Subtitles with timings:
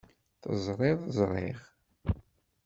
[0.41, 1.59] Teẓriḍ ẓṛiɣ.